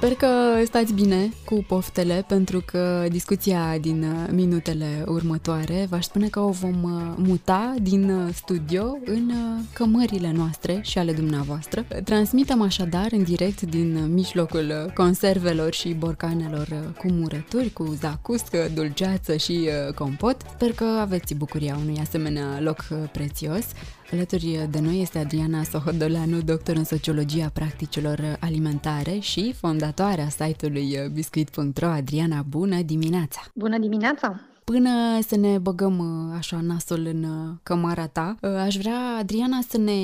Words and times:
Sper 0.00 0.14
că 0.14 0.28
stați 0.64 0.92
bine 0.92 1.28
cu 1.44 1.64
poftele, 1.68 2.24
pentru 2.28 2.62
că 2.66 3.06
discuția 3.10 3.78
din 3.80 4.02
uh, 4.02 4.28
minutele 4.32 5.04
următoare 5.06 5.86
v-aș 5.90 6.04
spune 6.04 6.28
că 6.28 6.40
o 6.40 6.50
vom 6.50 6.82
uh, 6.82 7.14
muta 7.16 7.74
din 7.82 8.10
uh, 8.10 8.34
studio 8.34 8.98
în 9.04 9.32
cămările 9.72 10.32
noastre 10.32 10.80
și 10.82 10.98
ale 10.98 11.12
dumneavoastră. 11.12 11.84
Transmitem 12.04 12.62
așadar 12.62 13.06
în 13.10 13.22
direct 13.22 13.60
din 13.60 14.12
mijlocul 14.14 14.92
conservelor 14.94 15.72
și 15.72 15.88
borcanelor 15.88 16.94
cu 16.98 17.10
murături, 17.10 17.72
cu 17.72 17.96
zacuscă, 18.00 18.70
dulceață 18.74 19.36
și 19.36 19.68
compot. 19.94 20.36
Sper 20.54 20.72
că 20.72 20.84
aveți 20.84 21.34
bucuria 21.34 21.76
unui 21.82 21.98
asemenea 22.00 22.60
loc 22.60 22.84
prețios. 23.12 23.64
Alături 24.12 24.66
de 24.70 24.80
noi 24.80 25.00
este 25.00 25.18
Adriana 25.18 25.62
Sohodoleanu, 25.62 26.40
doctor 26.40 26.76
în 26.76 26.84
sociologia 26.84 27.50
practicilor 27.52 28.36
alimentare 28.40 29.18
și 29.18 29.52
fondatoarea 29.52 30.28
site-ului 30.28 31.10
biscuit.ro. 31.12 31.86
Adriana, 31.86 32.42
bună 32.42 32.82
dimineața! 32.82 33.40
Bună 33.54 33.78
dimineața! 33.78 34.40
Până 34.74 35.20
să 35.26 35.36
ne 35.36 35.58
băgăm 35.58 35.98
uh, 35.98 36.36
așa 36.36 36.58
nasul 36.62 37.06
în 37.06 37.22
uh, 37.22 37.54
cămara 37.62 38.06
ta, 38.06 38.36
uh, 38.42 38.50
aș 38.50 38.76
vrea, 38.76 38.98
Adriana, 39.18 39.58
să 39.68 39.78
ne 39.78 40.00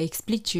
explici 0.00 0.58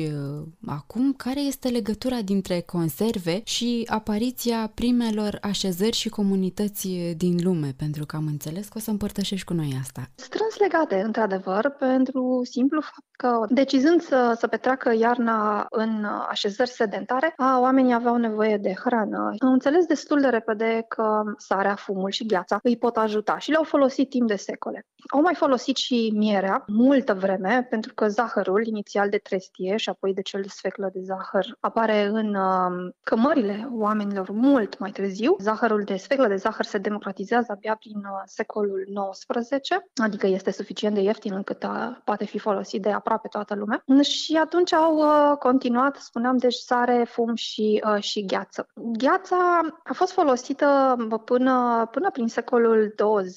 acum 0.67 1.13
care 1.13 1.41
este 1.41 1.69
legătura 1.69 2.21
dintre 2.25 2.61
conserve 2.61 3.41
și 3.45 3.87
apariția 3.91 4.71
primelor 4.75 5.39
așezări 5.41 5.97
și 5.97 6.09
comunități 6.09 6.89
din 7.17 7.37
lume, 7.43 7.75
pentru 7.77 8.07
că 8.07 8.17
am 8.17 8.27
înțeles 8.27 8.67
că 8.69 8.75
o 8.77 8.81
să 8.81 8.91
împărtășești 8.91 9.47
cu 9.47 9.53
noi 9.53 9.77
asta. 9.81 10.11
Strâns 10.15 10.57
legate, 10.59 11.03
într-adevăr, 11.05 11.71
pentru 11.79 12.41
simplu 12.45 12.81
fapt 12.81 13.07
că 13.17 13.45
decizând 13.49 14.01
să, 14.01 14.35
să 14.39 14.47
petreacă 14.47 14.95
iarna 14.99 15.67
în 15.71 16.07
așezări 16.29 16.71
sedentare, 16.71 17.33
a, 17.37 17.61
oamenii 17.61 17.95
aveau 17.95 18.17
nevoie 18.17 18.57
de 18.57 18.75
hrană. 18.85 19.35
Am 19.39 19.53
înțeles 19.53 19.87
destul 19.87 20.21
de 20.21 20.29
repede 20.29 20.85
că 20.89 21.23
sarea, 21.37 21.75
fumul 21.75 22.11
și 22.11 22.27
gheața 22.27 22.59
îi 22.63 22.77
pot 22.77 22.97
ajuta 22.97 23.39
și 23.47 23.53
le-au 23.53 23.65
folosit 23.65 24.11
timp 24.11 24.29
de 24.29 24.37
secole. 24.37 24.87
Au 25.09 25.21
mai 25.21 25.35
folosit 25.35 25.77
și 25.77 26.13
mierea 26.15 26.65
multă 26.67 27.15
vreme, 27.15 27.67
pentru 27.71 27.95
că 27.95 28.09
zahărul, 28.09 28.67
inițial 28.67 29.09
de 29.09 29.17
trestie 29.17 29.77
și 29.77 29.89
apoi 29.89 30.15
de 30.15 30.23
cel 30.23 30.41
de 30.43 30.49
sfeclă 30.49 30.91
de 30.93 31.01
zahăr, 31.03 31.57
apare 31.61 32.05
în 32.05 32.35
uh, 32.35 32.93
cămările 33.03 33.69
oamenilor 33.73 34.31
mult 34.31 34.79
mai 34.79 34.91
târziu. 34.91 35.37
Zahărul 35.41 35.83
de 35.83 35.97
sfeclă 35.97 36.27
de 36.27 36.37
zahăr 36.37 36.65
se 36.65 36.79
democratizează 36.79 37.53
abia 37.53 37.75
prin 37.75 37.97
uh, 37.97 38.23
secolul 38.25 38.89
XIX, 39.11 39.69
adică 39.95 40.27
este 40.27 40.51
suficient 40.51 40.95
de 40.95 41.01
ieftin 41.01 41.33
încât 41.33 41.63
uh, 41.63 41.97
poate 42.05 42.25
fi 42.25 42.39
folosit 42.39 42.83
de 42.83 42.91
aproape 42.91 43.29
toată 43.29 43.55
lumea. 43.55 43.85
Și 44.03 44.37
atunci 44.37 44.73
au 44.73 44.97
uh, 44.97 45.37
continuat, 45.39 45.97
spuneam, 45.97 46.37
deci 46.37 46.55
sare, 46.55 47.07
fum 47.09 47.35
și, 47.35 47.83
uh, 47.95 48.03
și 48.03 48.25
gheață. 48.25 48.69
Gheața 48.75 49.61
a 49.85 49.93
fost 49.93 50.13
folosită 50.13 50.97
până, 51.25 51.89
până 51.91 52.11
prin 52.11 52.29
secolul 52.29 52.93
20, 52.97 53.36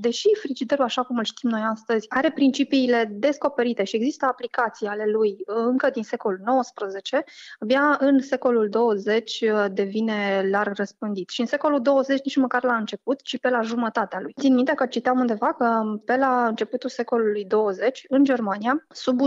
deși 0.00 0.28
frigiderul, 0.40 0.84
așa 0.84 1.02
cum 1.02 1.18
îl 1.18 1.24
știm 1.24 1.50
noi 1.50 1.62
astăzi, 1.70 2.06
are 2.08 2.30
principiile 2.30 3.10
descoperite 3.12 3.84
și 3.84 3.96
există 3.96 4.26
aplicații 4.26 4.86
ale 4.86 5.04
lui 5.06 5.36
încă 5.44 5.90
din 5.90 6.02
secolul 6.02 6.40
XIX, 6.60 7.18
abia 7.58 7.96
în 8.00 8.20
secolul 8.20 8.68
20 8.68 9.40
uh, 9.40 9.64
devine 9.72 10.48
larg 10.50 10.76
răspândit. 10.76 11.28
Și 11.28 11.40
în 11.40 11.46
secolul 11.46 11.82
20 11.82 12.24
nici 12.24 12.36
măcar 12.36 12.64
la 12.64 12.76
început, 12.76 13.22
ci 13.22 13.38
pe 13.38 13.48
la 13.48 13.60
jumătatea 13.60 14.20
lui. 14.20 14.34
Țin 14.40 14.54
minte 14.54 14.72
că 14.74 14.86
citeam 14.86 15.18
undeva 15.18 15.52
că 15.52 15.82
pe 16.04 16.16
la 16.16 16.46
începutul 16.46 16.90
secolului 16.90 17.44
20, 17.44 18.04
în 18.08 18.24
Germania, 18.24 18.86
sub 18.90 19.20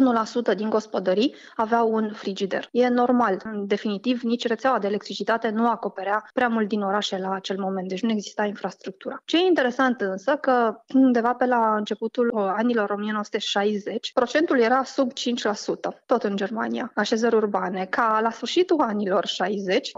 1% 0.53 0.55
din 0.55 0.69
gospodării 0.69 1.35
aveau 1.55 1.93
un 1.93 2.11
frigider. 2.13 2.69
E 2.71 2.87
normal. 2.87 3.41
În 3.43 3.67
definitiv, 3.67 4.21
nici 4.21 4.47
rețeaua 4.47 4.79
de 4.79 4.87
electricitate 4.87 5.49
nu 5.49 5.69
acoperea 5.69 6.29
prea 6.33 6.47
mult 6.47 6.67
din 6.67 6.81
orașe 6.81 7.17
la 7.17 7.33
acel 7.33 7.59
moment, 7.59 7.87
deci 7.87 8.01
nu 8.01 8.11
exista 8.11 8.45
infrastructura. 8.45 9.21
Ce 9.25 9.37
e 9.37 9.47
interesant 9.47 10.01
însă, 10.11 10.35
că 10.35 10.81
undeva 10.93 11.33
pe 11.33 11.45
la 11.45 11.75
începutul 11.75 12.31
uh, 12.33 12.53
anilor 12.57 12.89
1960, 12.89 14.11
procentul 14.13 14.59
era 14.59 14.83
sub 14.83 15.11
5%, 15.11 15.15
tot 16.05 16.23
în 16.23 16.35
Germania, 16.35 16.91
așezări 16.95 17.35
urbane, 17.35 17.85
ca 17.85 18.19
la 18.21 18.31
sfârșitul 18.31 18.81
anilor 18.81 19.25
60, 19.25 19.91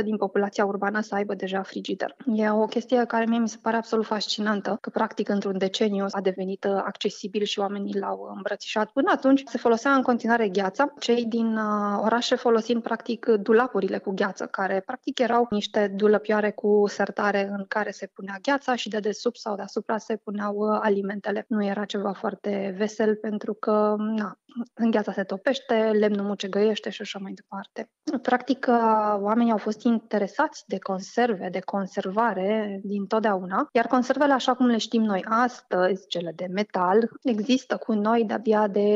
80% 0.00 0.04
din 0.04 0.16
populația 0.16 0.64
urbană 0.64 1.00
să 1.00 1.14
aibă 1.14 1.34
deja 1.34 1.62
frigider. 1.62 2.16
E 2.34 2.50
o 2.50 2.66
chestie 2.66 3.04
care 3.04 3.24
mie 3.28 3.38
mi 3.38 3.48
se 3.48 3.58
pare 3.62 3.76
absolut 3.76 4.06
fascinantă, 4.06 4.78
că 4.80 4.90
practic 4.90 5.28
într-un 5.28 5.58
deceniu 5.58 6.06
a 6.10 6.20
devenit 6.20 6.64
uh, 6.64 6.72
accesibil 6.84 7.42
și 7.44 7.58
oamenii 7.58 7.98
l-au 7.98 8.32
îmbrățișat. 8.36 8.90
Până 8.90 9.10
atunci 9.10 9.42
se 9.46 9.58
folosea 9.58 9.94
în 9.94 10.02
continuare 10.02 10.48
gheața, 10.48 10.92
cei 10.98 11.24
din 11.24 11.56
uh, 11.56 12.00
orașe 12.02 12.34
folosind 12.34 12.82
practic 12.82 13.26
dulapurile 13.26 13.98
cu 13.98 14.12
gheață, 14.14 14.46
care 14.46 14.82
practic 14.86 15.18
erau 15.18 15.46
niște 15.50 15.92
dulăpioare 15.96 16.50
cu 16.50 16.84
sertare 16.86 17.48
în 17.58 17.64
care 17.68 17.90
se 17.90 18.06
punea 18.06 18.38
gheața 18.42 18.74
și 18.74 18.88
de 18.88 18.98
desubt 18.98 19.33
sau 19.36 19.56
deasupra 19.56 19.98
se 19.98 20.16
puneau 20.16 20.56
uh, 20.56 20.78
alimentele. 20.82 21.44
Nu 21.48 21.64
era 21.64 21.84
ceva 21.84 22.12
foarte 22.12 22.74
vesel 22.76 23.16
pentru 23.16 23.54
că 23.54 23.94
na, 23.98 24.38
în 24.74 24.90
gheața 24.90 25.12
se 25.12 25.22
topește, 25.22 25.74
lemnul 25.74 26.26
mucegăiește 26.26 26.90
și 26.90 27.00
așa 27.02 27.18
mai 27.22 27.32
departe. 27.32 27.90
Practic, 28.22 28.66
uh, 28.68 29.16
oamenii 29.20 29.52
au 29.52 29.58
fost 29.58 29.82
interesați 29.82 30.64
de 30.66 30.78
conserve, 30.78 31.48
de 31.50 31.60
conservare 31.60 32.80
din 32.82 33.06
totdeauna, 33.06 33.68
iar 33.72 33.86
conservele, 33.86 34.32
așa 34.32 34.54
cum 34.54 34.66
le 34.66 34.76
știm 34.76 35.02
noi 35.02 35.24
astăzi, 35.28 36.06
cele 36.06 36.32
de 36.36 36.46
metal, 36.50 37.10
există 37.22 37.76
cu 37.76 37.92
noi 37.92 38.24
de-abia 38.24 38.68
de 38.68 38.88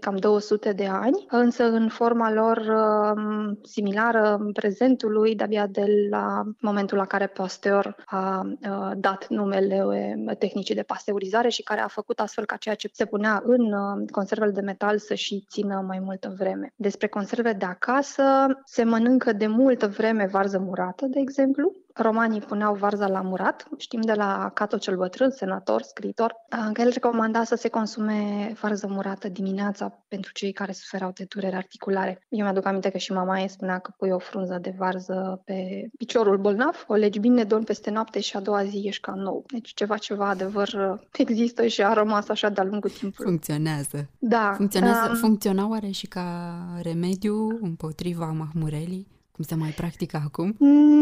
cam 0.00 0.16
200 0.16 0.72
de 0.72 0.86
ani, 0.86 1.26
însă 1.28 1.64
în 1.64 1.88
forma 1.88 2.32
lor 2.32 2.56
um, 2.56 3.58
similară 3.62 4.50
prezentului, 4.52 5.34
de-abia 5.34 5.66
de 5.66 5.84
la 6.10 6.42
momentul 6.60 6.96
la 6.96 7.06
care 7.06 7.26
Pasteur 7.26 7.96
a 8.04 8.42
uh, 8.44 8.90
dat 8.96 9.26
numele 9.28 9.84
uh, 9.84 10.36
tehnicii 10.38 10.74
de 10.74 10.82
pasteurizare 10.82 11.48
și 11.48 11.62
care 11.62 11.80
a 11.80 11.88
făcut 11.88 12.20
astfel 12.20 12.44
ca 12.44 12.56
ceea 12.56 12.74
ce 12.74 12.88
se 12.92 13.04
punea 13.04 13.42
în 13.44 13.74
conservele 14.10 14.50
de 14.50 14.60
metal 14.60 14.98
să 15.00 15.14
și 15.14 15.44
țină 15.48 15.84
mai 15.86 15.98
multă 15.98 16.34
vreme. 16.38 16.72
Despre 16.76 17.08
conserve 17.08 17.52
de 17.52 17.64
acasă, 17.64 18.22
se 18.64 18.84
mănâncă 18.84 19.32
de 19.32 19.46
multă 19.46 19.86
vreme 19.86 20.26
varză 20.26 20.58
murată, 20.58 21.06
de 21.06 21.20
exemplu, 21.20 21.72
Romanii 21.94 22.40
puneau 22.40 22.74
varza 22.74 23.06
la 23.06 23.20
murat. 23.20 23.68
Știm 23.78 24.00
de 24.00 24.12
la 24.12 24.50
Cato 24.54 24.78
cel 24.78 24.96
Bătrân, 24.96 25.30
senator, 25.30 25.82
scriitor, 25.82 26.34
că 26.72 26.80
el 26.80 26.90
recomanda 26.90 27.44
să 27.44 27.54
se 27.54 27.68
consume 27.68 28.52
varză 28.60 28.86
murată 28.88 29.28
dimineața 29.28 29.98
pentru 30.08 30.32
cei 30.32 30.52
care 30.52 30.72
suferau 30.72 31.10
de 31.14 31.24
durere 31.28 31.56
articulare. 31.56 32.26
Eu 32.28 32.44
mi-aduc 32.44 32.66
aminte 32.66 32.88
că 32.88 32.98
și 32.98 33.12
mama 33.12 33.40
ei 33.40 33.48
spunea 33.48 33.78
că 33.78 33.92
pui 33.96 34.10
o 34.10 34.18
frunză 34.18 34.58
de 34.60 34.74
varză 34.78 35.42
pe 35.44 35.88
piciorul 35.96 36.38
bolnav, 36.38 36.84
o 36.86 36.94
legi 36.94 37.18
bine, 37.18 37.44
dormi 37.44 37.64
peste 37.64 37.90
noapte 37.90 38.20
și 38.20 38.36
a 38.36 38.40
doua 38.40 38.64
zi 38.64 38.82
ești 38.86 39.00
ca 39.00 39.12
nou. 39.14 39.44
Deci 39.52 39.74
ceva, 39.74 39.96
ceva 39.96 40.28
adevăr 40.28 40.98
există 41.12 41.66
și 41.66 41.82
a 41.82 41.92
rămas 41.92 42.28
așa 42.28 42.48
de-a 42.48 42.64
lungul 42.64 42.90
timpului. 42.90 43.30
Funcționează. 43.30 44.08
Da. 44.18 44.52
Funcționează, 44.56 45.08
um, 45.10 45.16
funcționa 45.16 45.68
oare 45.68 45.90
și 45.90 46.06
ca 46.06 46.56
remediu 46.82 47.58
împotriva 47.62 48.26
mahmurelii? 48.26 49.06
Cum 49.40 49.48
se 49.48 49.64
mai 49.64 49.70
practică 49.70 50.20
acum? 50.24 50.54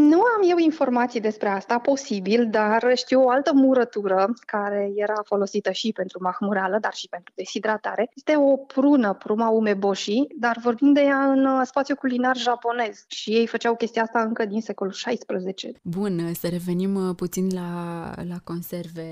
Nu 0.09 0.21
am 0.21 0.49
eu 0.49 0.57
informații 0.57 1.19
despre 1.19 1.49
asta, 1.49 1.77
posibil, 1.77 2.47
dar 2.51 2.91
știu 2.95 3.23
o 3.23 3.29
altă 3.29 3.51
murătură 3.53 4.33
care 4.45 4.91
era 4.95 5.21
folosită 5.25 5.71
și 5.71 5.91
pentru 5.91 6.19
mahmurală, 6.21 6.77
dar 6.81 6.93
și 6.93 7.07
pentru 7.09 7.33
deshidratare. 7.35 8.11
Este 8.15 8.35
o 8.37 8.55
prună, 8.55 9.13
pruma 9.13 9.49
umeboshi, 9.49 10.27
dar 10.39 10.57
vorbim 10.63 10.93
de 10.93 11.01
ea 11.01 11.31
în 11.31 11.45
uh, 11.45 11.61
spațiu 11.63 11.95
culinar 11.95 12.37
japonez 12.37 13.05
și 13.07 13.29
ei 13.29 13.47
făceau 13.47 13.75
chestia 13.75 14.01
asta 14.01 14.19
încă 14.19 14.45
din 14.45 14.61
secolul 14.61 14.93
XVI. 14.93 15.77
Bun, 15.81 16.33
să 16.33 16.47
revenim 16.47 16.95
uh, 16.95 17.15
puțin 17.15 17.47
la, 17.53 18.11
la 18.27 18.37
conserve. 18.43 19.09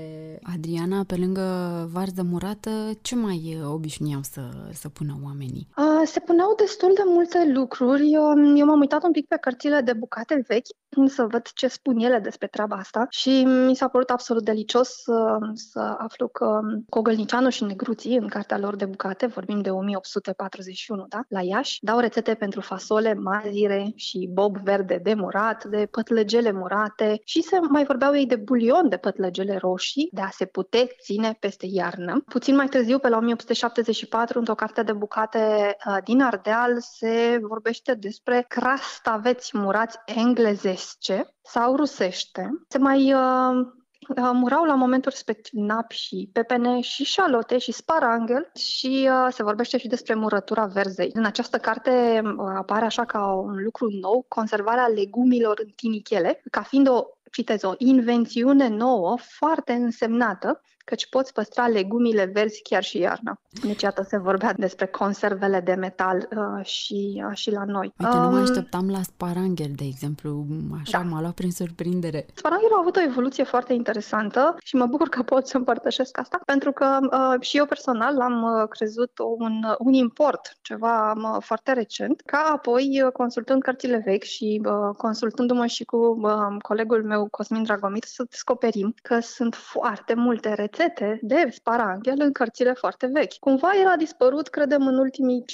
Adriana, 0.54 1.04
pe 1.06 1.16
lângă 1.16 1.44
varză 1.92 2.22
murată, 2.30 2.70
ce 3.00 3.14
mai 3.14 3.56
uh, 3.60 3.70
obișnuiau 3.72 4.20
să, 4.22 4.42
să 4.72 4.88
pună 4.88 5.18
oamenii? 5.24 5.68
A, 5.70 6.02
se 6.04 6.20
puneau 6.20 6.54
destul 6.56 6.92
de 6.94 7.02
multe 7.06 7.52
lucruri. 7.54 8.12
Eu, 8.12 8.56
eu 8.56 8.66
m-am 8.66 8.80
uitat 8.80 9.02
un 9.04 9.10
pic 9.10 9.17
pe 9.26 9.36
cărțile 9.36 9.80
de 9.80 9.92
bucate 9.92 10.44
vechi 10.46 10.68
să 11.06 11.26
văd 11.30 11.48
ce 11.54 11.68
spun 11.68 11.98
ele 11.98 12.18
despre 12.18 12.46
treaba 12.46 12.76
asta 12.76 13.06
și 13.10 13.44
mi 13.44 13.76
s-a 13.76 13.88
părut 13.88 14.10
absolut 14.10 14.44
delicios 14.44 14.88
să, 14.88 15.38
să 15.54 15.94
aflu 15.98 16.28
că 16.28 16.60
Cogălnicianu 16.88 17.48
și 17.48 17.64
Negruții, 17.64 18.16
în 18.16 18.28
cartea 18.28 18.58
lor 18.58 18.76
de 18.76 18.84
bucate, 18.84 19.26
vorbim 19.26 19.60
de 19.60 19.70
1841, 19.70 21.06
da? 21.08 21.20
la 21.28 21.42
Iași, 21.42 21.78
dau 21.84 21.98
rețete 21.98 22.34
pentru 22.34 22.60
fasole, 22.60 23.14
mazire 23.14 23.92
și 23.94 24.28
bob 24.32 24.56
verde 24.56 25.00
de 25.02 25.14
murat, 25.14 25.64
de 25.64 25.88
pătlăgele 25.90 26.52
murate 26.52 27.20
și 27.24 27.42
se 27.42 27.58
mai 27.68 27.84
vorbeau 27.84 28.16
ei 28.16 28.26
de 28.26 28.36
bulion 28.36 28.88
de 28.88 28.96
pătlăgele 28.96 29.56
roșii, 29.56 30.08
de 30.12 30.20
a 30.20 30.28
se 30.30 30.44
putea 30.44 30.86
ține 31.02 31.36
peste 31.40 31.66
iarnă. 31.70 32.22
Puțin 32.26 32.54
mai 32.54 32.66
târziu, 32.66 32.98
pe 32.98 33.08
la 33.08 33.16
1874, 33.16 34.38
într-o 34.38 34.54
carte 34.54 34.82
de 34.82 34.92
bucate 34.92 35.76
uh, 35.86 35.96
din 36.04 36.22
Ardeal, 36.22 36.80
se 36.80 37.38
vorbește 37.42 37.94
despre 37.94 38.44
crastaveți 38.48 39.58
murați 39.58 39.98
englezesc 40.06 40.87
usce 40.88 41.34
sau 41.42 41.76
rusește. 41.76 42.50
Se 42.68 42.78
mai 42.78 43.12
uh, 43.12 43.66
uh, 44.08 44.30
murau 44.32 44.64
la 44.64 44.74
momentul 44.74 45.10
respectiv 45.10 45.60
nap 45.60 45.90
și 45.90 46.30
pepene 46.32 46.80
și 46.80 47.04
șalote 47.04 47.58
și 47.58 47.72
sparanghel 47.72 48.50
și 48.54 49.08
uh, 49.10 49.32
se 49.32 49.42
vorbește 49.42 49.78
și 49.78 49.88
despre 49.88 50.14
murătura 50.14 50.64
verzei. 50.64 51.10
În 51.12 51.24
această 51.24 51.58
carte 51.58 52.22
uh, 52.24 52.52
apare 52.56 52.84
așa 52.84 53.04
ca 53.04 53.32
un 53.32 53.62
lucru 53.62 53.88
nou 53.90 54.24
conservarea 54.28 54.86
legumilor 54.86 55.60
în 55.62 55.70
tinichele, 55.76 56.42
ca 56.50 56.62
fiind 56.62 56.88
o 56.88 57.04
citez, 57.32 57.62
o 57.62 57.72
invențiune 57.78 58.68
nouă, 58.68 59.16
foarte 59.20 59.72
însemnată, 59.72 60.60
căci 60.88 61.08
poți 61.08 61.32
păstra 61.32 61.66
legumile 61.66 62.24
verzi 62.24 62.62
chiar 62.62 62.82
și 62.82 62.98
iarna. 62.98 63.40
Deci, 63.62 63.82
iată, 63.82 64.02
se 64.02 64.18
vorbea 64.18 64.52
despre 64.56 64.86
conservele 64.86 65.60
de 65.60 65.74
metal 65.74 66.28
uh, 66.30 66.64
și, 66.64 67.22
uh, 67.28 67.36
și 67.36 67.50
la 67.50 67.64
noi. 67.64 67.94
Uite, 67.98 68.16
um, 68.16 68.22
nu 68.22 68.30
mă 68.30 68.38
așteptam 68.38 68.90
la 68.90 69.02
sparanghel, 69.02 69.72
de 69.76 69.84
exemplu, 69.84 70.46
așa 70.80 70.98
da. 70.98 71.04
m-a 71.04 71.20
luat 71.20 71.34
prin 71.34 71.50
surprindere. 71.50 72.26
Sparanghelul 72.34 72.76
a 72.76 72.80
avut 72.80 72.96
o 72.96 73.00
evoluție 73.00 73.44
foarte 73.44 73.72
interesantă 73.72 74.56
și 74.64 74.76
mă 74.76 74.86
bucur 74.86 75.08
că 75.08 75.22
pot 75.22 75.46
să 75.46 75.56
împărtășesc 75.56 76.18
asta, 76.18 76.40
pentru 76.44 76.72
că 76.72 76.98
uh, 77.02 77.40
și 77.40 77.56
eu 77.56 77.66
personal 77.66 78.16
l-am 78.16 78.42
uh, 78.42 78.68
crezut 78.68 79.12
un, 79.38 79.54
un 79.78 79.92
import, 79.92 80.56
ceva 80.62 81.12
uh, 81.12 81.36
foarte 81.40 81.72
recent, 81.72 82.20
ca 82.20 82.50
apoi, 82.52 83.02
uh, 83.04 83.12
consultând 83.12 83.62
cărțile 83.62 84.02
vechi 84.04 84.22
și 84.22 84.60
uh, 84.64 84.94
consultându-mă 84.96 85.66
și 85.66 85.84
cu 85.84 85.96
uh, 85.96 86.32
colegul 86.62 87.04
meu, 87.04 87.28
Cosmin 87.30 87.62
Dragomir, 87.62 88.04
să 88.06 88.24
descoperim 88.30 88.94
că 89.02 89.18
sunt 89.20 89.54
foarte 89.54 90.14
multe 90.14 90.54
rețete 90.54 90.77
rețete 90.78 91.18
de 91.22 91.48
sparanghel 91.50 92.16
în 92.18 92.32
cărțile 92.32 92.72
foarte 92.72 93.06
vechi. 93.06 93.38
Cumva 93.38 93.70
el 93.80 93.86
a 93.86 93.96
dispărut, 93.96 94.48
credem, 94.48 94.86
în 94.86 94.98
ultimii 94.98 95.44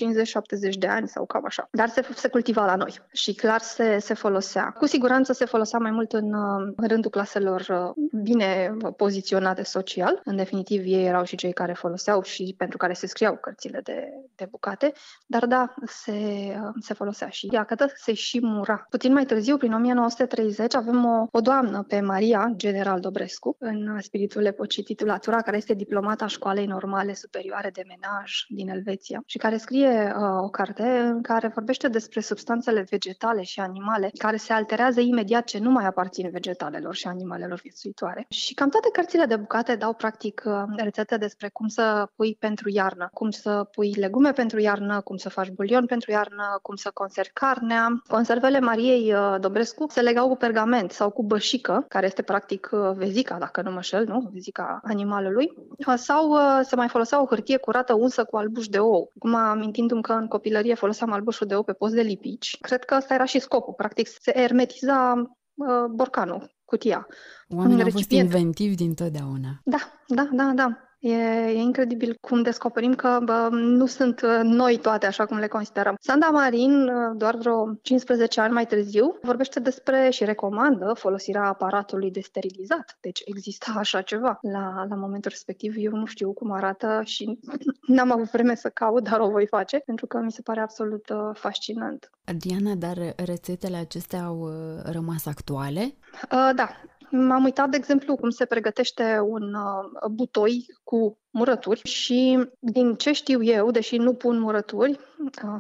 50-70 0.74 0.78
de 0.78 0.86
ani 0.86 1.08
sau 1.08 1.26
cam 1.26 1.44
așa. 1.44 1.68
Dar 1.70 1.88
se, 1.88 2.06
se 2.14 2.28
cultiva 2.28 2.64
la 2.64 2.76
noi 2.76 2.98
și 3.12 3.34
clar 3.34 3.60
se, 3.60 3.98
se 3.98 4.14
folosea. 4.14 4.74
Cu 4.78 4.86
siguranță 4.86 5.32
se 5.32 5.44
folosea 5.44 5.78
mai 5.78 5.90
mult 5.90 6.12
în, 6.12 6.34
în 6.76 6.88
rândul 6.88 7.10
claselor 7.10 7.60
uh, 7.60 8.04
bine 8.22 8.76
poziționate 8.96 9.62
social. 9.62 10.20
În 10.24 10.36
definitiv, 10.36 10.82
ei 10.84 11.06
erau 11.06 11.24
și 11.24 11.36
cei 11.36 11.52
care 11.52 11.72
foloseau 11.72 12.22
și 12.22 12.54
pentru 12.58 12.76
care 12.76 12.92
se 12.92 13.06
scriau 13.06 13.36
cărțile 13.36 13.80
de, 13.84 14.08
de 14.34 14.46
bucate. 14.50 14.92
Dar 15.26 15.46
da, 15.46 15.74
se, 15.86 16.12
uh, 16.12 16.70
se 16.80 16.94
folosea 16.94 17.28
și 17.28 17.48
ea, 17.52 17.64
că 17.64 17.86
se 17.94 18.12
și 18.12 18.38
mura. 18.42 18.86
Puțin 18.90 19.12
mai 19.12 19.24
târziu, 19.24 19.56
prin 19.56 19.72
1930, 19.72 20.74
avem 20.74 21.04
o, 21.04 21.26
o 21.30 21.40
doamnă 21.40 21.84
pe 21.88 22.00
Maria 22.00 22.52
General 22.56 23.00
Dobrescu 23.00 23.56
în 23.58 23.98
spiritul 24.00 24.44
epocii 24.44 24.82
titulat 24.82 25.13
Latura, 25.14 25.43
care 25.43 25.56
este 25.56 25.75
diplomata 25.75 26.26
școalei 26.26 26.66
normale 26.66 27.14
superioare 27.14 27.70
de 27.70 27.82
menaj 27.87 28.32
din 28.49 28.69
Elveția 28.69 29.22
și 29.26 29.38
care 29.38 29.56
scrie 29.56 30.14
uh, 30.16 30.22
o 30.43 30.49
carte 30.49 30.82
în 30.82 31.22
care 31.22 31.49
vorbește 31.55 31.88
despre 31.88 32.20
substanțele 32.20 32.87
vegetale 32.90 33.43
și 33.43 33.61
animale 33.61 34.11
care 34.19 34.37
se 34.37 34.52
alterează 34.52 35.00
imediat 35.00 35.44
ce 35.44 35.58
nu 35.58 35.70
mai 35.70 35.84
aparțin 35.84 36.31
vegetalelor 36.31 36.94
și 36.94 37.06
animalelor 37.06 37.61
viețuitoare. 37.62 38.26
Și 38.28 38.55
cam 38.55 38.69
toate 38.69 38.88
cărțile 38.93 39.25
de 39.25 39.37
bucate 39.37 39.76
dau 39.76 39.94
practic 39.94 40.43
uh, 40.44 40.52
rețete 40.76 41.17
despre 41.17 41.49
cum 41.49 41.69
să 41.69 42.08
pui 42.17 42.37
pentru 42.38 42.70
iarnă, 42.70 43.08
cum 43.12 43.31
să 43.31 43.69
pui 43.70 43.93
legume 43.96 44.32
pentru 44.32 44.60
iarnă, 44.60 45.00
cum 45.00 45.17
să 45.17 45.28
faci 45.28 45.50
bulion 45.50 45.87
pentru 45.87 46.10
iarnă, 46.10 46.58
cum 46.62 46.75
să 46.75 46.90
conservi 46.94 47.31
carnea. 47.32 48.02
Conservele 48.08 48.60
Mariei 48.60 49.14
uh, 49.14 49.37
Dobrescu 49.40 49.87
se 49.88 50.00
legau 50.00 50.28
cu 50.28 50.37
pergament 50.37 50.90
sau 50.90 51.10
cu 51.10 51.22
bășică, 51.25 51.84
care 51.88 52.06
este 52.06 52.22
practic 52.22 52.70
uh, 52.72 52.90
vezica, 52.94 53.38
dacă 53.38 53.62
nu 53.62 53.70
mă 53.70 53.81
șel, 53.81 54.05
nu? 54.06 54.31
Vezica 54.32 54.81
animalului, 55.04 55.52
sau 55.96 56.30
uh, 56.30 56.60
se 56.62 56.76
mai 56.76 56.88
folosea 56.88 57.22
o 57.22 57.26
hârtie 57.26 57.56
curată 57.56 57.94
unsă 57.94 58.24
cu 58.24 58.36
albuș 58.36 58.66
de 58.66 58.78
ou. 58.78 59.12
Acum, 59.16 59.34
amintindu-mi 59.34 60.02
că 60.02 60.12
în 60.12 60.26
copilărie 60.26 60.74
foloseam 60.74 61.12
albușul 61.12 61.46
de 61.46 61.54
ou 61.54 61.62
pe 61.62 61.72
post 61.72 61.94
de 61.94 62.00
lipici, 62.00 62.56
cred 62.60 62.84
că 62.84 62.94
ăsta 62.96 63.14
era 63.14 63.24
și 63.24 63.38
scopul. 63.38 63.74
Practic, 63.76 64.06
se 64.06 64.38
ermetiza 64.38 65.12
uh, 65.54 65.84
borcanul, 65.90 66.54
cutia. 66.64 67.06
Oamenii 67.48 67.82
au 67.82 67.90
fost 67.90 68.10
inventivi 68.10 68.74
din 68.74 68.94
totdeauna. 68.94 69.60
Da, 69.64 69.78
da, 70.06 70.28
da, 70.32 70.52
da. 70.54 70.83
E, 71.04 71.14
e 71.46 71.60
incredibil 71.60 72.16
cum 72.20 72.42
descoperim 72.42 72.94
că 72.94 73.18
bă, 73.24 73.48
nu 73.50 73.86
sunt 73.86 74.20
uh, 74.20 74.40
noi 74.42 74.78
toate 74.78 75.06
așa 75.06 75.26
cum 75.26 75.36
le 75.36 75.46
considerăm. 75.46 75.96
Sanda 76.00 76.26
Marin, 76.26 76.88
uh, 76.88 77.12
doar 77.16 77.36
vreo 77.36 77.74
15 77.82 78.40
ani 78.40 78.52
mai 78.52 78.66
târziu, 78.66 79.18
vorbește 79.22 79.60
despre 79.60 80.10
și 80.10 80.24
recomandă 80.24 80.94
folosirea 80.96 81.44
aparatului 81.44 82.10
de 82.10 82.20
sterilizat. 82.20 82.96
Deci 83.00 83.22
există 83.24 83.72
așa 83.76 84.00
ceva. 84.00 84.38
La, 84.40 84.86
la 84.88 84.94
momentul 84.94 85.30
respectiv 85.30 85.74
eu 85.76 85.92
nu 85.92 86.06
știu 86.06 86.32
cum 86.32 86.52
arată 86.52 87.02
și 87.04 87.38
n-am 87.94 88.12
avut 88.12 88.30
vreme 88.30 88.54
să 88.54 88.68
caut, 88.68 89.08
dar 89.08 89.20
o 89.20 89.30
voi 89.30 89.46
face 89.46 89.78
pentru 89.78 90.06
că 90.06 90.18
mi 90.18 90.32
se 90.32 90.42
pare 90.42 90.60
absolut 90.60 91.08
uh, 91.08 91.18
fascinant. 91.32 92.10
Diana, 92.36 92.74
dar 92.74 93.14
rețetele 93.16 93.76
acestea 93.76 94.24
au 94.24 94.50
rămas 94.84 95.26
actuale? 95.26 95.94
Uh, 96.32 96.50
da, 96.54 96.68
M-am 97.10 97.44
uitat, 97.44 97.70
de 97.70 97.76
exemplu, 97.76 98.16
cum 98.16 98.30
se 98.30 98.44
pregătește 98.44 99.18
un 99.20 99.54
uh, 99.54 100.10
butoi 100.10 100.66
cu 100.82 101.18
murături 101.34 101.81
și 101.84 102.48
din 102.58 102.94
ce 102.94 103.12
știu 103.12 103.42
eu, 103.42 103.70
deși 103.70 103.96
nu 103.96 104.14
pun 104.14 104.38
murături, 104.38 104.98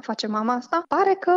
face 0.00 0.26
mama 0.26 0.54
asta, 0.54 0.82
pare 0.88 1.16
că 1.20 1.32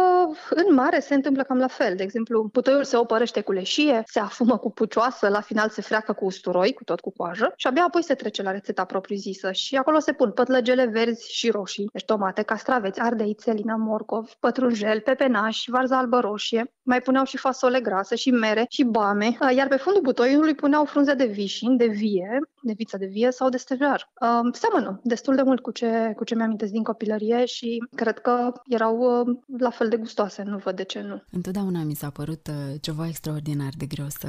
în 0.50 0.74
mare 0.74 1.00
se 1.00 1.14
întâmplă 1.14 1.44
cam 1.44 1.58
la 1.58 1.68
fel. 1.68 1.96
De 1.96 2.04
exemplu, 2.04 2.50
putoiul 2.52 2.84
se 2.84 2.98
opărăște 2.98 3.42
cu 3.42 3.52
leșie, 3.52 4.04
se 4.06 4.20
afumă 4.20 4.58
cu 4.58 4.72
pucioasă, 4.72 5.28
la 5.28 5.42
final 5.42 5.70
se 5.70 5.82
freacă 5.82 6.14
cu 6.14 6.26
usturoi, 6.26 6.74
cu 6.74 6.84
tot 6.84 7.00
cu 7.00 7.12
coajă 7.12 7.54
și 7.56 7.68
abia 7.68 7.84
apoi 7.84 8.04
se 8.04 8.14
trece 8.14 8.42
la 8.42 8.52
rețeta 8.52 8.84
propriu-zisă 8.84 9.52
și 9.52 9.76
acolo 9.76 10.00
se 10.00 10.14
pun 10.14 10.32
pătlăgele 10.32 10.86
verzi 10.86 11.34
și 11.34 11.50
roșii, 11.50 11.90
deci 11.92 12.06
tomate, 12.06 12.42
castraveți, 12.42 13.00
ardei, 13.00 13.34
țelina, 13.34 13.76
morcov, 13.76 14.30
pătrunjel, 14.40 15.00
pepenaș, 15.00 15.64
varză 15.68 15.94
albă 15.94 16.20
roșie, 16.20 16.74
mai 16.84 17.02
puneau 17.02 17.26
și 17.26 17.38
fasole 17.38 17.80
grasă 17.80 18.16
și 18.16 18.32
mere 18.32 18.66
și 18.70 18.84
bame, 18.84 19.38
iar 19.56 19.68
pe 19.68 19.76
fundul 19.76 20.02
butoiului 20.02 20.56
puneau 20.56 20.86
frunze 20.86 21.14
de 21.14 21.26
vișin, 21.26 21.78
de 21.78 21.86
vie, 21.88 22.40
de 22.68 22.74
viță 22.78 22.98
de 22.98 23.06
vie 23.06 23.32
sau 23.32 23.50
de 23.50 23.58
stejar. 23.58 24.12
Uh, 24.22 24.54
seamănă 24.54 25.00
destul 25.04 25.36
de 25.36 25.42
mult 25.42 25.60
cu 25.60 25.72
ce, 25.72 26.14
cu 26.16 26.24
ce 26.24 26.36
mi-am 26.36 26.56
din 26.56 26.84
copilărie 26.84 27.46
și 27.46 27.88
cred 27.96 28.20
că 28.20 28.52
erau 28.66 28.98
uh, 28.98 29.38
la 29.58 29.70
fel 29.70 29.90
de 29.90 29.98
gustoase, 29.98 30.44
nu 30.44 30.58
văd 30.58 30.76
de 30.76 30.84
ce 30.84 31.02
nu. 31.02 31.22
Întotdeauna 31.32 31.84
mi 31.84 31.94
s-a 31.94 32.10
părut 32.10 32.48
uh, 32.48 32.76
ceva 32.82 33.08
extraordinar 33.08 33.72
de 33.78 33.86
greu 33.86 34.06
să, 34.10 34.28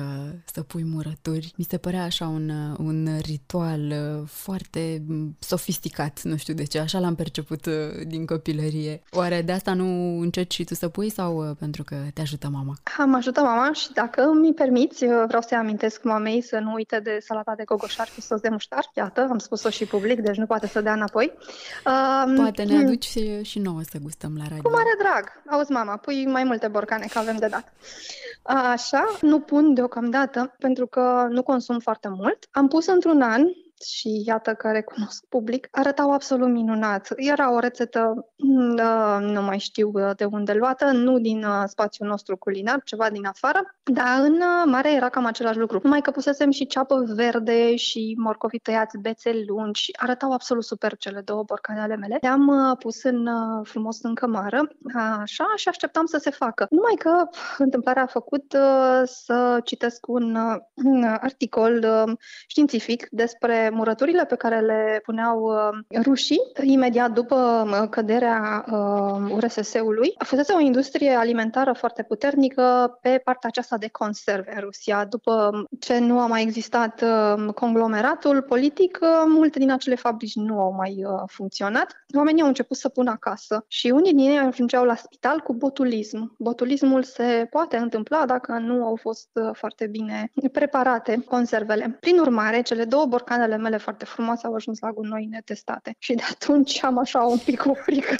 să 0.53 0.63
pui 0.63 0.85
murături. 0.85 1.53
Mi 1.57 1.67
se 1.69 1.77
părea 1.77 2.03
așa 2.03 2.27
un, 2.27 2.49
uh, 2.49 2.77
un 2.79 3.09
ritual 3.23 3.81
uh, 3.81 4.27
foarte 4.27 5.03
mm, 5.07 5.37
sofisticat, 5.39 6.23
nu 6.23 6.37
știu 6.37 6.55
de 6.55 6.65
ce, 6.65 6.79
așa 6.79 6.99
l-am 6.99 7.15
perceput 7.15 7.67
uh, 7.67 7.73
din 8.07 8.27
copilărie. 8.27 9.03
Oare 9.11 9.43
de 9.43 9.53
asta 9.53 9.75
nu 9.75 10.19
încerci 10.21 10.55
și 10.55 10.65
tu 10.65 10.75
să 10.75 10.89
pui 10.89 11.11
sau 11.11 11.49
uh, 11.49 11.57
pentru 11.59 11.83
că 11.85 11.97
te 12.15 12.21
ajută 12.21 12.49
mama? 12.49 12.75
Am 12.99 13.15
ajutat 13.15 13.45
mama 13.45 13.73
și 13.73 13.93
dacă 13.93 14.33
mi 14.41 14.55
permiți, 14.55 15.05
vreau 15.05 15.43
să-i 15.43 15.59
amintesc 15.59 16.03
mamei 16.03 16.41
să 16.41 16.59
nu 16.59 16.73
uite 16.73 17.01
de 17.01 17.19
salata 17.21 17.55
de 17.57 17.65
cocoșar 17.65 18.09
cu 18.15 18.21
sos 18.29 18.41
de 18.41 18.49
muștar. 18.49 18.91
Iată, 18.95 19.27
am 19.31 19.39
spus-o 19.39 19.71
și 19.71 19.85
public, 19.85 20.21
deci 20.21 20.37
nu 20.37 20.47
poate 20.47 20.67
să 20.67 20.81
dea 20.81 20.93
înapoi. 20.93 21.33
Um, 21.87 22.35
poate 22.35 22.63
ne 22.63 22.77
aduci 22.77 23.05
și, 23.05 23.43
și 23.43 23.59
nouă 23.59 23.81
să 23.91 23.99
gustăm 24.03 24.33
la 24.37 24.43
radio. 24.43 24.63
Cu 24.63 24.71
mare 24.71 24.95
drag. 24.99 25.43
Auzi, 25.51 25.73
mama, 25.73 25.97
pui 25.97 26.27
mai 26.27 26.45
multe 26.45 26.69
borcane, 26.69 27.07
că 27.13 27.19
avem 27.19 27.37
de 27.37 27.47
dat. 27.47 27.73
Așa, 28.43 29.17
nu 29.21 29.41
pun 29.41 29.75
deocamdată, 29.75 30.55
pentru 30.59 30.87
că 30.87 31.27
nu 31.31 31.43
consum 31.43 31.79
foarte 31.79 32.09
mult. 32.09 32.39
Am 32.51 32.69
pus 32.69 32.87
într-un 32.87 33.23
an 33.23 33.43
și 33.85 34.23
iată 34.27 34.55
că 34.55 34.71
recunosc 34.71 35.25
public, 35.29 35.69
arătau 35.71 36.13
absolut 36.13 36.49
minunat. 36.49 37.09
Era 37.17 37.53
o 37.53 37.59
rețetă, 37.59 38.33
mm, 38.37 38.77
nu 39.21 39.43
mai 39.43 39.59
știu 39.59 39.93
de 40.17 40.25
unde 40.25 40.53
luată, 40.53 40.91
nu 40.91 41.19
din 41.19 41.45
uh, 41.45 41.63
spațiul 41.67 42.09
nostru 42.09 42.37
culinar, 42.37 42.81
ceva 42.85 43.11
din 43.11 43.27
afară, 43.27 43.77
dar 43.83 44.21
în 44.21 44.35
uh, 44.35 44.63
mare 44.65 44.95
era 44.95 45.09
cam 45.09 45.25
același 45.25 45.59
lucru. 45.59 45.81
Numai 45.83 46.01
că 46.01 46.11
pusesem 46.11 46.51
și 46.51 46.67
ceapă 46.67 47.05
verde 47.15 47.77
și 47.77 48.15
morcovi 48.19 48.59
tăiați, 48.59 48.99
bețe 48.99 49.33
lungi, 49.47 49.91
arătau 49.97 50.33
absolut 50.33 50.65
super 50.65 50.97
cele 50.97 51.21
două 51.21 51.43
borcane 51.43 51.81
ale 51.81 51.97
mele. 51.97 52.19
Le-am 52.21 52.49
uh, 52.49 52.77
pus 52.79 53.03
în 53.03 53.29
frumos 53.63 54.03
în 54.03 54.15
cămară, 54.15 54.69
așa, 55.21 55.53
și 55.57 55.69
așteptam 55.69 56.07
să 56.07 56.19
se 56.19 56.31
facă. 56.31 56.67
Numai 56.71 56.95
că 56.99 57.29
întâmplarea 57.59 58.03
a 58.03 58.07
făcut 58.07 58.57
să 59.05 59.61
citesc 59.65 60.07
un, 60.09 60.37
un 60.75 61.03
articol 61.05 61.87
științific 62.47 63.09
despre 63.11 63.68
murăturile 63.73 64.25
pe 64.25 64.37
care 64.37 64.61
le 64.61 65.01
puneau 65.05 65.43
uh, 65.43 66.03
rușii 66.05 66.41
imediat 66.63 67.11
după 67.11 67.67
uh, 67.67 67.89
căderea 67.91 68.65
uh, 68.71 69.33
URSS-ului. 69.33 70.15
A 70.19 70.25
fost 70.25 70.53
o 70.55 70.61
industrie 70.61 71.11
alimentară 71.11 71.73
foarte 71.73 72.03
puternică 72.03 72.99
pe 73.03 73.21
partea 73.25 73.49
aceasta 73.49 73.77
de 73.77 73.89
conserve 73.89 74.53
în 74.55 74.61
Rusia. 74.61 75.05
După 75.05 75.51
ce 75.81 75.99
nu 75.99 76.21
a 76.21 76.27
mai 76.27 76.43
existat 76.43 77.05
conglomeratul 77.55 78.43
politic, 78.43 78.99
multe 79.27 79.59
din 79.59 79.71
acele 79.71 79.95
fabrici 79.95 80.35
nu 80.35 80.61
au 80.61 80.75
mai 80.77 81.07
funcționat. 81.27 82.05
Oamenii 82.17 82.43
au 82.43 82.49
început 82.49 82.77
să 82.77 82.89
pună 82.89 83.11
acasă 83.11 83.65
și 83.69 83.91
unii 83.91 84.15
din 84.15 84.29
ei 84.29 84.39
ajungeau 84.39 84.85
la 84.85 84.95
spital 84.95 85.41
cu 85.41 85.55
botulism. 85.55 86.35
Botulismul 86.39 87.03
se 87.03 87.47
poate 87.51 87.77
întâmpla 87.77 88.27
dacă 88.27 88.53
nu 88.53 88.85
au 88.85 88.97
fost 89.01 89.29
foarte 89.53 89.87
bine 89.87 90.33
preparate 90.53 91.25
conservele. 91.29 91.97
Prin 92.01 92.19
urmare, 92.19 92.63
cele 92.63 92.85
două 92.85 93.07
borcanele 93.07 93.57
mele 93.59 93.77
foarte 93.77 94.05
frumoase 94.05 94.47
au 94.47 94.55
ajuns 94.55 94.79
la 94.81 94.91
gunoi 94.91 95.27
netestate. 95.31 95.95
Și 95.99 96.15
de 96.15 96.23
atunci 96.31 96.85
am 96.85 96.99
așa 96.99 97.23
un 97.23 97.39
pic 97.39 97.65
o 97.67 97.75
frică. 97.75 98.17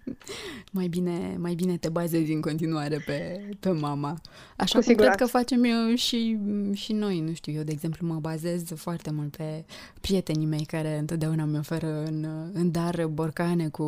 mai, 0.72 0.86
bine, 0.86 1.36
mai 1.38 1.54
bine 1.54 1.76
te 1.76 1.88
bazezi 1.88 2.32
în 2.32 2.40
continuare 2.40 3.02
pe, 3.06 3.48
pe 3.60 3.70
mama. 3.70 4.20
Așa 4.56 4.78
Cu 4.78 4.84
cum 4.84 4.94
cred 4.94 5.14
că 5.14 5.26
facem 5.26 5.64
eu 5.64 5.94
și, 5.94 6.38
și 6.72 6.92
noi, 6.92 7.20
nu 7.20 7.32
știu, 7.32 7.52
eu 7.52 7.62
de 7.62 7.72
exemplu 7.72 8.06
mă 8.06 8.18
bazez 8.20 8.62
foarte 8.74 9.10
mult 9.10 9.36
pe 9.36 9.64
prietenii 10.00 10.46
mei 10.46 10.64
care 10.64 10.98
întotdeauna 10.98 11.44
mi 11.44 11.58
oferă 11.58 12.04
în, 12.04 12.26
în 12.52 12.70
dar 12.70 13.06
borcane 13.06 13.68
cu 13.68 13.82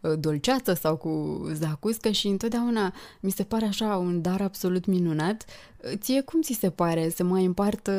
uh, 0.00 0.12
dolceață 0.18 0.72
sau 0.74 0.96
cu 0.96 1.42
zacuscă 1.52 2.10
și 2.10 2.26
întotdeauna 2.26 2.94
mi 3.20 3.30
se 3.30 3.42
pare 3.42 3.64
așa 3.64 3.96
un 3.96 4.22
dar 4.22 4.40
absolut 4.40 4.86
minunat. 4.86 5.44
Ție 5.96 6.20
cum 6.20 6.40
ți 6.40 6.52
se 6.52 6.70
pare? 6.70 7.08
Se 7.08 7.22
mai 7.22 7.44
împart 7.44 7.90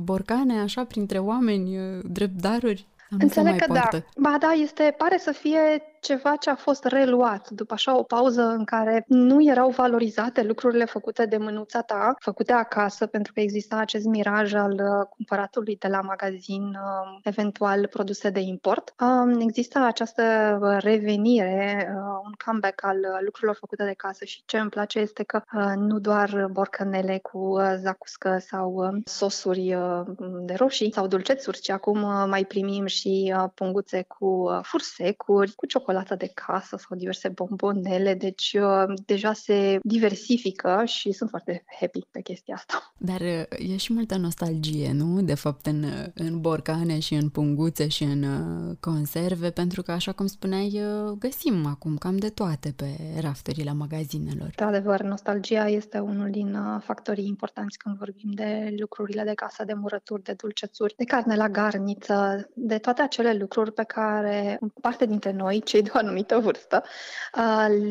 borcane 0.00 0.60
așa 0.60 0.84
printre 0.84 1.18
oameni, 1.18 1.78
uh, 1.78 1.98
drept 2.02 2.40
daruri? 2.40 2.86
Înțeleg 3.18 3.56
că 3.56 3.64
da. 3.66 3.72
poartă. 3.72 3.96
da. 3.96 4.30
Ba 4.30 4.36
da, 4.40 4.52
este, 4.52 4.94
pare 4.98 5.18
să 5.18 5.32
fie 5.32 5.82
ceva 6.04 6.36
ce 6.36 6.50
a 6.50 6.54
fost 6.54 6.84
reluat 6.84 7.48
după 7.50 7.74
așa 7.74 7.98
o 7.98 8.02
pauză 8.02 8.42
în 8.42 8.64
care 8.64 9.04
nu 9.08 9.42
erau 9.42 9.70
valorizate 9.70 10.42
lucrurile 10.42 10.84
făcute 10.84 11.26
de 11.26 11.36
mânuța 11.36 11.80
ta, 11.80 12.14
făcute 12.18 12.52
acasă, 12.52 13.06
pentru 13.06 13.32
că 13.32 13.40
exista 13.40 13.76
acest 13.76 14.04
miraj 14.04 14.54
al 14.54 14.72
uh, 14.72 15.06
cumpăratului 15.16 15.76
de 15.76 15.88
la 15.88 16.00
magazin, 16.00 16.62
uh, 16.62 17.18
eventual 17.22 17.86
produse 17.86 18.30
de 18.30 18.40
import. 18.40 18.94
Um, 19.00 19.40
există 19.40 19.78
această 19.78 20.22
revenire, 20.80 21.94
uh, 21.94 22.20
un 22.24 22.32
comeback 22.44 22.84
al 22.84 22.98
lucrurilor 23.24 23.56
făcute 23.60 23.84
de 23.84 23.94
casă 23.96 24.24
și 24.24 24.42
ce 24.46 24.58
îmi 24.58 24.70
place 24.70 24.98
este 24.98 25.22
că 25.22 25.42
nu 25.76 25.98
doar 25.98 26.48
borcanele 26.50 27.18
cu 27.22 27.56
zacuscă 27.76 28.38
sau 28.40 28.90
sosuri 29.04 29.76
de 30.40 30.54
roșii 30.54 30.92
sau 30.92 31.06
dulcețuri, 31.06 31.60
ci 31.60 31.70
acum 31.70 31.98
mai 32.28 32.44
primim 32.44 32.86
și 32.86 33.34
punguțe 33.54 34.04
cu 34.08 34.60
fursecuri, 34.62 35.52
cu 35.52 35.66
ciocolată 35.66 35.93
ciocolată 35.94 36.14
de 36.14 36.30
casă 36.34 36.76
sau 36.76 36.96
diverse 36.96 37.28
bombonele, 37.28 38.14
deci 38.14 38.56
uh, 38.60 38.94
deja 39.06 39.32
se 39.32 39.78
diversifică 39.82 40.82
și 40.84 41.12
sunt 41.12 41.30
foarte 41.30 41.64
happy 41.80 42.00
pe 42.10 42.20
chestia 42.20 42.54
asta. 42.54 42.92
Dar 42.98 43.20
uh, 43.20 43.72
e 43.72 43.76
și 43.76 43.92
multă 43.92 44.16
nostalgie, 44.16 44.92
nu? 44.92 45.22
De 45.22 45.34
fapt, 45.34 45.66
în, 45.66 45.84
în 46.14 46.40
borcane 46.40 46.98
și 46.98 47.14
în 47.14 47.28
punguțe 47.28 47.88
și 47.88 48.02
în 48.02 48.22
uh, 48.22 48.76
conserve, 48.80 49.50
pentru 49.50 49.82
că, 49.82 49.92
așa 49.92 50.12
cum 50.12 50.26
spuneai, 50.26 50.80
găsim 51.18 51.66
acum 51.66 51.96
cam 51.96 52.16
de 52.16 52.28
toate 52.28 52.74
pe 52.76 52.86
rafturile 53.20 53.72
magazinelor. 53.72 54.52
De 54.56 54.64
adevăr, 54.64 55.00
nostalgia 55.02 55.68
este 55.68 55.98
unul 55.98 56.30
din 56.30 56.58
factorii 56.80 57.26
importanți 57.26 57.78
când 57.78 57.96
vorbim 57.96 58.30
de 58.30 58.74
lucrurile 58.78 59.22
de 59.22 59.34
casă, 59.34 59.64
de 59.64 59.74
murături, 59.74 60.22
de 60.22 60.32
dulcețuri, 60.32 60.94
de 60.96 61.04
carne 61.04 61.36
la 61.36 61.48
garniță, 61.48 62.48
de 62.54 62.78
toate 62.78 63.02
acele 63.02 63.32
lucruri 63.32 63.72
pe 63.72 63.84
care 63.84 64.58
parte 64.80 65.06
dintre 65.06 65.32
noi, 65.32 65.62
cei 65.64 65.82
de 65.84 65.90
o 65.94 65.98
anumită 65.98 66.38
vârstă, 66.38 66.82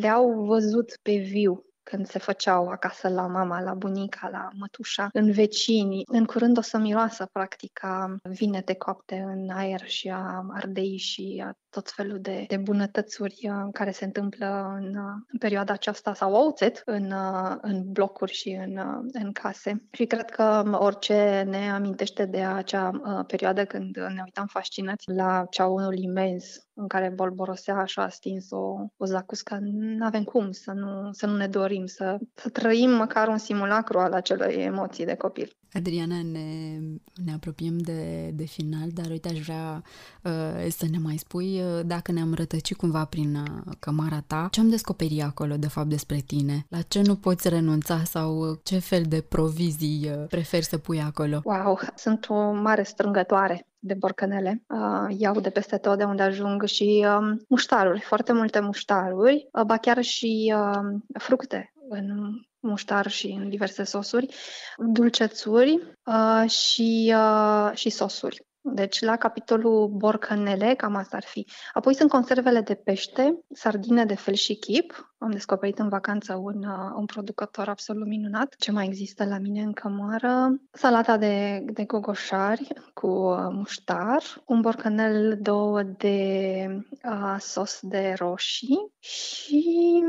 le-au 0.01 0.45
văzut 0.45 0.99
pe 1.01 1.15
viu 1.15 1.65
când 1.83 2.07
se 2.07 2.19
făceau 2.19 2.67
acasă 2.67 3.09
la 3.09 3.27
mama, 3.27 3.61
la 3.61 3.73
bunica, 3.73 4.29
la 4.31 4.49
mătușa, 4.53 5.09
în 5.13 5.31
vecini. 5.31 6.03
În 6.05 6.25
curând 6.25 6.57
o 6.57 6.61
să 6.61 6.77
miroasă, 6.77 7.29
practic, 7.31 7.83
a 7.83 8.15
vinete 8.23 8.73
coapte 8.73 9.15
în 9.15 9.49
aer 9.49 9.81
și 9.87 10.09
a 10.09 10.45
ardei 10.53 10.97
și 10.97 11.43
a 11.45 11.51
tot 11.69 11.91
felul 11.91 12.19
de, 12.21 12.45
de 12.47 12.57
bunătățuri 12.57 13.49
care 13.71 13.91
se 13.91 14.05
întâmplă 14.05 14.75
în, 14.79 14.95
în 15.27 15.37
perioada 15.39 15.73
aceasta 15.73 16.13
sau 16.13 16.33
ouțet 16.33 16.81
în, 16.85 17.13
în 17.61 17.91
blocuri 17.91 18.33
și 18.33 18.49
în, 18.49 19.01
în 19.11 19.31
case. 19.31 19.83
Și 19.91 20.05
cred 20.05 20.29
că 20.29 20.63
orice 20.71 21.43
ne 21.47 21.71
amintește 21.71 22.25
de 22.25 22.43
acea 22.43 22.91
perioadă 23.27 23.65
când 23.65 23.95
ne 23.95 24.21
uitam 24.25 24.45
fascinați 24.45 25.11
la 25.11 25.45
ceaunul 25.49 25.97
imens 25.97 26.67
în 26.73 26.87
care 26.87 27.13
bolborosea 27.15 27.75
așa 27.75 28.09
stins 28.09 28.47
o, 28.49 28.75
o 28.97 29.05
zacuscă, 29.05 29.57
nu 29.61 30.05
avem 30.05 30.23
cum 30.23 30.51
să 30.51 30.71
nu, 30.71 31.11
să 31.11 31.25
nu 31.25 31.35
ne 31.35 31.47
dorim, 31.47 31.85
să, 31.85 32.17
să 32.33 32.49
trăim 32.49 32.89
măcar 32.89 33.27
un 33.27 33.37
simulacru 33.37 33.99
al 33.99 34.13
acelei 34.13 34.63
emoții 34.63 35.05
de 35.05 35.15
copil. 35.15 35.57
Adriana, 35.73 36.21
ne, 36.31 36.77
ne 37.25 37.33
apropiem 37.33 37.77
de, 37.77 38.29
de 38.33 38.45
final, 38.45 38.89
dar 38.93 39.05
uite, 39.09 39.29
aș 39.29 39.39
vrea 39.39 39.83
uh, 40.23 40.65
să 40.69 40.85
ne 40.91 40.97
mai 40.97 41.17
spui 41.17 41.61
uh, 41.61 41.85
dacă 41.85 42.11
ne-am 42.11 42.33
rătăcit 42.33 42.77
cumva 42.77 43.05
prin 43.05 43.35
uh, 43.35 43.73
cămara 43.79 44.23
ta, 44.27 44.47
ce 44.51 44.59
am 44.59 44.69
descoperit 44.69 45.21
acolo, 45.21 45.55
de 45.55 45.67
fapt, 45.67 45.87
despre 45.87 46.17
tine? 46.17 46.65
La 46.69 46.81
ce 46.81 47.01
nu 47.01 47.15
poți 47.15 47.49
renunța 47.49 48.03
sau 48.03 48.49
uh, 48.49 48.57
ce 48.63 48.79
fel 48.79 49.03
de 49.07 49.21
provizii 49.21 50.09
uh, 50.09 50.27
preferi 50.27 50.65
să 50.65 50.77
pui 50.77 51.01
acolo? 51.01 51.41
Wow, 51.43 51.79
sunt 51.95 52.25
o 52.29 52.51
mare 52.51 52.83
strângătoare 52.83 53.67
de 53.83 53.93
borcanele. 53.93 54.63
Uh, 54.67 55.15
iau 55.17 55.39
de 55.39 55.49
peste 55.49 55.77
tot 55.77 55.97
de 55.97 56.03
unde 56.03 56.23
ajung 56.23 56.65
și 56.65 57.05
uh, 57.07 57.37
muștaruri, 57.49 57.99
foarte 57.99 58.33
multe 58.33 58.59
muștaruri, 58.59 59.47
uh, 59.51 59.63
ba 59.63 59.77
chiar 59.77 60.01
și 60.01 60.53
uh, 60.57 60.99
fructe 61.19 61.73
în 61.89 62.29
muștar 62.59 63.07
și 63.07 63.27
în 63.27 63.49
diverse 63.49 63.83
sosuri, 63.83 64.35
dulcețuri 64.77 65.79
uh, 66.05 66.49
și, 66.49 67.13
uh, 67.15 67.71
și 67.73 67.89
sosuri. 67.89 68.45
Deci 68.65 69.01
la 69.01 69.15
capitolul 69.15 69.87
borcanele, 69.87 70.73
cam 70.75 70.95
asta 70.95 71.17
ar 71.17 71.23
fi. 71.23 71.47
Apoi 71.73 71.95
sunt 71.95 72.09
conservele 72.09 72.61
de 72.61 72.73
pește, 72.75 73.39
sardine 73.53 74.05
de 74.05 74.15
fel 74.15 74.33
și 74.33 74.55
chip. 74.55 75.13
Am 75.17 75.31
descoperit 75.31 75.79
în 75.79 75.89
vacanță 75.89 76.35
un, 76.35 76.63
uh, 76.63 76.93
un 76.95 77.05
producător 77.05 77.67
absolut 77.67 78.07
minunat. 78.07 78.55
Ce 78.57 78.71
mai 78.71 78.85
există 78.85 79.25
la 79.25 79.37
mine 79.37 79.61
în 79.61 79.73
cămară? 79.73 80.61
Salata 80.71 81.17
de, 81.17 81.65
de 81.65 81.83
gogoșari 81.83 82.67
cu 82.93 83.07
uh, 83.07 83.37
muștar, 83.51 84.23
un 84.45 84.61
borcanel, 84.61 85.37
două 85.41 85.83
de 85.83 86.67
uh, 87.03 87.35
sos 87.39 87.79
de 87.81 88.13
roșii 88.17 88.91
și, 88.99 90.03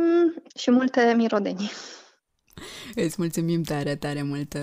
și 0.57 0.71
multe 0.71 1.15
mirodenii. 1.17 1.71
Îți 2.95 3.15
mulțumim 3.19 3.63
tare, 3.63 3.95
tare 3.95 4.23
mult, 4.23 4.55
uh, 4.55 4.61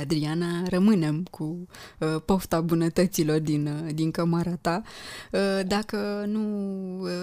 Adriana. 0.00 0.62
Rămânem 0.68 1.26
cu 1.30 1.66
uh, 1.98 2.22
pofta 2.24 2.60
bunătăților 2.60 3.38
din, 3.38 3.66
uh, 3.66 3.94
din 3.94 4.10
cămara 4.10 4.56
ta. 4.60 4.82
Dacă 5.66 6.24
nu 6.26 6.42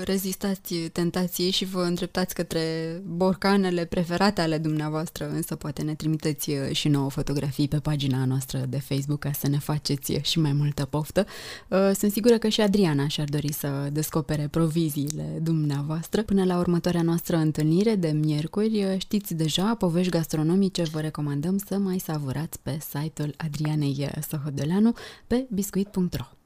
rezistați 0.04 0.76
tentației 0.76 1.52
și 1.52 1.66
vă 1.66 1.82
îndreptați 1.82 2.34
către 2.34 2.62
borcanele 3.06 3.86
preferate 3.86 4.42
ale 4.42 4.58
dumneavoastră, 4.58 5.30
însă 5.30 5.56
poate 5.56 5.82
ne 5.82 5.96
trimiteți 5.96 6.52
și 6.72 6.88
nouă 6.88 7.10
fotografii 7.10 7.68
pe 7.68 7.78
pagina 7.78 8.26
noastră 8.26 8.66
de 8.70 8.80
Facebook 8.80 9.20
ca 9.20 9.32
să 9.32 9.48
ne 9.48 9.58
faceți 9.58 10.14
și 10.22 10.40
mai 10.40 10.54
multă 10.54 10.86
poftă. 10.86 11.26
Sunt 11.94 12.12
sigură 12.12 12.38
că 12.38 12.48
și 12.48 12.62
Adriana 12.62 13.08
și-ar 13.08 13.28
dori 13.30 13.54
să 13.54 13.90
descopere 13.92 14.48
proviziile 14.52 15.40
dumneavoastră. 15.42 16.24
Până 16.24 16.44
la 16.44 16.58
următoarea 16.58 17.02
noastră 17.02 17.36
întâlnire 17.36 17.96
de 17.96 18.10
miercuri, 18.10 18.96
știți 19.00 19.34
deja, 19.34 19.76
povești 19.76 20.11
gastronomice 20.12 20.84
vă 20.84 21.00
recomandăm 21.00 21.58
să 21.58 21.78
mai 21.78 22.00
savurați 22.00 22.60
pe 22.60 22.78
site-ul 22.80 23.34
Adrianei 23.38 24.10
Sohodeleanu 24.30 24.94
pe 25.28 25.48
biscuit.ro. 25.50 26.41